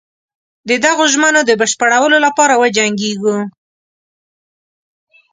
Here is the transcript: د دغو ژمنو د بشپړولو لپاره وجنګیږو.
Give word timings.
د 0.69 0.71
دغو 0.85 1.03
ژمنو 1.13 1.41
د 1.45 1.51
بشپړولو 1.61 2.17
لپاره 2.25 2.53
وجنګیږو. 2.61 3.37